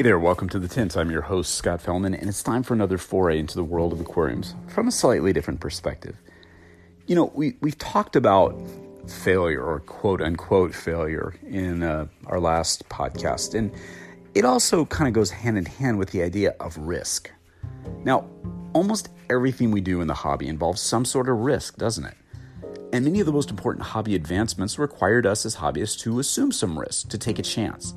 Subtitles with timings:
[0.00, 0.96] Hey there, welcome to the Tint.
[0.96, 4.00] I'm your host, Scott Fellman, and it's time for another foray into the world of
[4.00, 6.16] aquariums from a slightly different perspective.
[7.06, 8.58] You know, we, we've talked about
[9.06, 13.70] failure or quote unquote failure in uh, our last podcast, and
[14.34, 17.30] it also kind of goes hand in hand with the idea of risk.
[18.02, 18.26] Now,
[18.72, 22.16] almost everything we do in the hobby involves some sort of risk, doesn't it?
[22.94, 26.78] And many of the most important hobby advancements required us as hobbyists to assume some
[26.78, 27.92] risk, to take a chance.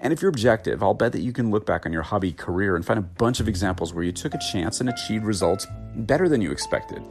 [0.00, 2.74] And if you're objective, I'll bet that you can look back on your hobby career
[2.74, 6.28] and find a bunch of examples where you took a chance and achieved results better
[6.28, 7.02] than you expected.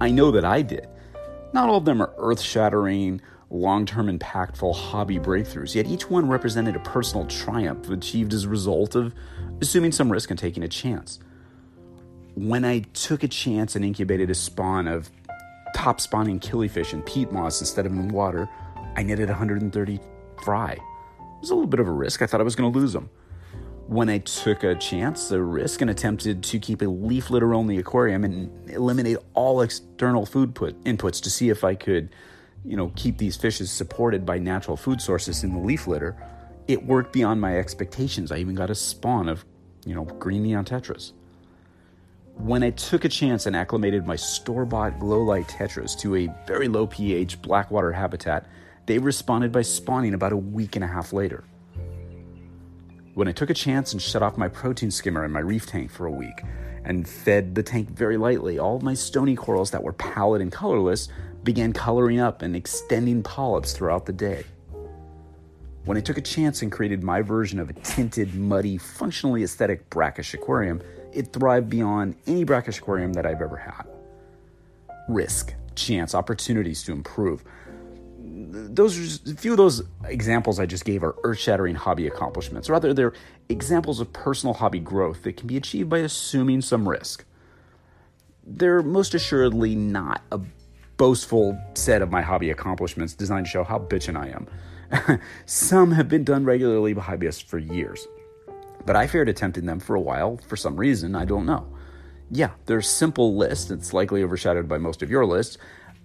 [0.00, 0.88] I know that I did.
[1.52, 6.28] Not all of them are earth shattering, long term impactful hobby breakthroughs, yet each one
[6.28, 9.12] represented a personal triumph achieved as a result of
[9.60, 11.18] assuming some risk and taking a chance.
[12.36, 15.10] When I took a chance and incubated a spawn of
[15.74, 18.48] top spawning killifish in peat moss instead of in water,
[18.96, 20.00] I netted 130
[20.44, 20.78] fry.
[21.40, 22.20] It was a little bit of a risk.
[22.20, 23.08] I thought I was going to lose them.
[23.86, 27.78] When I took a chance, a risk, and attempted to keep a leaf litter only
[27.78, 32.10] aquarium and eliminate all external food put inputs to see if I could,
[32.62, 36.14] you know, keep these fishes supported by natural food sources in the leaf litter,
[36.68, 38.30] it worked beyond my expectations.
[38.30, 39.46] I even got a spawn of,
[39.86, 41.12] you know, green neon tetras.
[42.34, 46.28] When I took a chance and acclimated my store bought glow light tetras to a
[46.46, 48.46] very low pH blackwater habitat,
[48.90, 51.44] they responded by spawning about a week and a half later.
[53.14, 55.92] When I took a chance and shut off my protein skimmer in my reef tank
[55.92, 56.42] for a week
[56.84, 60.50] and fed the tank very lightly, all of my stony corals that were pallid and
[60.50, 61.08] colorless
[61.44, 64.42] began coloring up and extending polyps throughout the day.
[65.84, 69.88] When I took a chance and created my version of a tinted, muddy, functionally aesthetic
[69.88, 70.82] brackish aquarium,
[71.12, 73.84] it thrived beyond any brackish aquarium that I've ever had.
[75.08, 77.44] Risk, chance, opportunities to improve
[78.48, 82.70] those a few of those examples I just gave are earth-shattering hobby accomplishments.
[82.70, 83.12] Rather, they're
[83.48, 87.24] examples of personal hobby growth that can be achieved by assuming some risk.
[88.46, 90.40] They're most assuredly not a
[90.96, 95.20] boastful set of my hobby accomplishments designed to show how bitchin' I am.
[95.46, 98.06] some have been done regularly by hobbyists for years,
[98.84, 101.66] but I fared attempting them for a while for some reason I don't know.
[102.30, 103.70] Yeah, there's simple list.
[103.70, 105.58] It's likely overshadowed by most of your lists,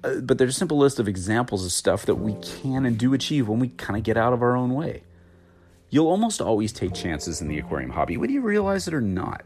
[0.06, 3.14] uh, but there's a simple list of examples of stuff that we can and do
[3.14, 5.04] achieve when we kind of get out of our own way.
[5.90, 9.44] You'll almost always take chances in the aquarium hobby, whether you realize it or not.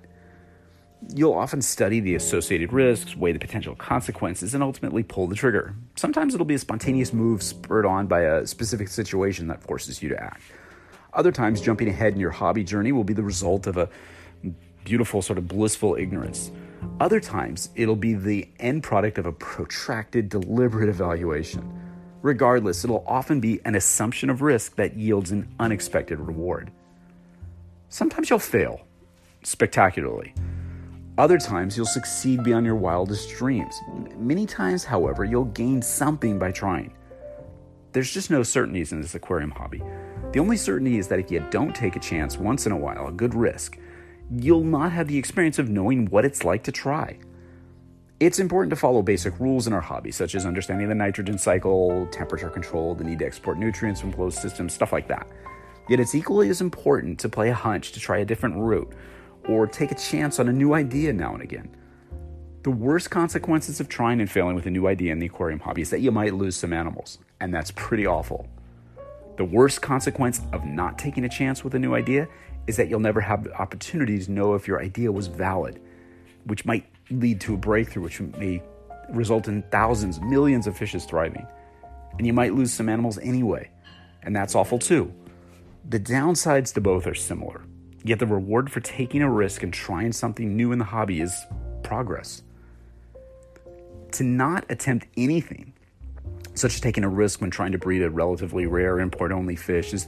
[1.15, 5.75] You'll often study the associated risks, weigh the potential consequences, and ultimately pull the trigger.
[5.95, 10.09] Sometimes it'll be a spontaneous move spurred on by a specific situation that forces you
[10.09, 10.41] to act.
[11.13, 13.89] Other times, jumping ahead in your hobby journey will be the result of a
[14.83, 16.51] beautiful, sort of blissful ignorance.
[16.99, 21.71] Other times, it'll be the end product of a protracted, deliberate evaluation.
[22.21, 26.71] Regardless, it'll often be an assumption of risk that yields an unexpected reward.
[27.87, 28.81] Sometimes you'll fail
[29.43, 30.33] spectacularly.
[31.17, 33.75] Other times, you'll succeed beyond your wildest dreams.
[34.17, 36.93] Many times, however, you'll gain something by trying.
[37.91, 39.81] There's just no certainties in this aquarium hobby.
[40.31, 43.07] The only certainty is that if you don't take a chance once in a while,
[43.07, 43.77] a good risk,
[44.35, 47.19] you'll not have the experience of knowing what it's like to try.
[48.19, 52.05] It's important to follow basic rules in our hobby, such as understanding the nitrogen cycle,
[52.11, 55.27] temperature control, the need to export nutrients from closed systems, stuff like that.
[55.87, 58.93] Yet it's equally as important to play a hunch to try a different route
[59.47, 61.75] or take a chance on a new idea now and again.
[62.63, 65.81] The worst consequences of trying and failing with a new idea in the aquarium hobby
[65.81, 68.47] is that you might lose some animals, and that's pretty awful.
[69.39, 72.27] The worst consequence of not taking a chance with a new idea
[72.67, 75.81] is that you'll never have the opportunity to know if your idea was valid,
[76.43, 78.61] which might lead to a breakthrough, which may
[79.11, 81.47] result in thousands, millions of fishes thriving.
[82.17, 83.71] And you might lose some animals anyway,
[84.23, 85.13] and that's awful too.
[85.87, 87.61] The downsides to both are similar,
[88.03, 91.45] yet the reward for taking a risk and trying something new in the hobby is
[91.81, 92.43] progress.
[94.11, 95.71] To not attempt anything,
[96.59, 99.93] such as taking a risk when trying to breed a relatively rare import only fish,
[99.93, 100.07] is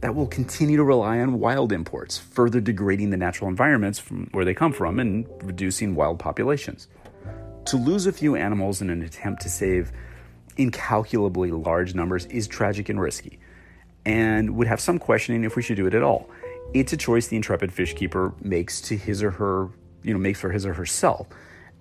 [0.00, 4.44] that will continue to rely on wild imports, further degrading the natural environments from where
[4.44, 6.88] they come from and reducing wild populations.
[7.66, 9.92] To lose a few animals in an attempt to save
[10.56, 13.38] incalculably large numbers is tragic and risky.
[14.06, 16.28] and would have some questioning if we should do it at all.
[16.72, 19.68] It's a choice the intrepid fish keeper makes to his or her,
[20.02, 21.26] you know, makes for his or herself.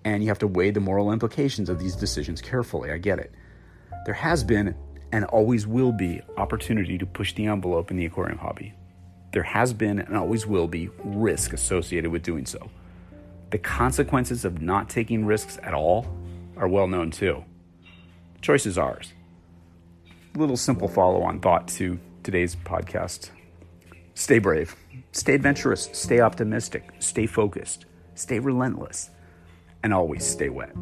[0.05, 2.91] And you have to weigh the moral implications of these decisions carefully.
[2.91, 3.33] I get it.
[4.05, 4.75] There has been
[5.11, 8.73] and always will be opportunity to push the envelope in the aquarium hobby.
[9.31, 12.69] There has been and always will be risk associated with doing so.
[13.51, 16.07] The consequences of not taking risks at all
[16.57, 17.43] are well known too.
[18.35, 19.13] The choice is ours.
[20.35, 23.29] Little simple follow on thought to today's podcast.
[24.15, 24.75] Stay brave,
[25.11, 27.85] stay adventurous, stay optimistic, stay focused,
[28.15, 29.09] stay relentless,
[29.83, 30.73] and always stay wet.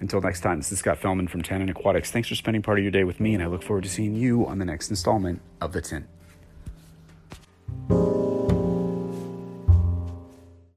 [0.00, 2.10] Until next time, this is Scott Fellman from Tannin Aquatics.
[2.10, 4.14] Thanks for spending part of your day with me, and I look forward to seeing
[4.14, 6.06] you on the next installment of The Tint.